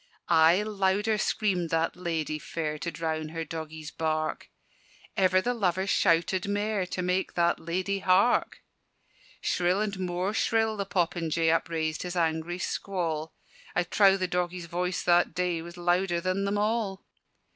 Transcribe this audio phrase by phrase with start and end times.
[0.29, 4.49] Aye louder screamed that ladye fair To drown her doggie's bark:
[5.15, 8.63] Ever the lover shouted mair To make that ladye hark:
[9.41, 13.35] Shrill and more shrill the popinjay Upraised his angry squall:
[13.75, 17.05] I trow the doggie's voice that day Was louder than them all!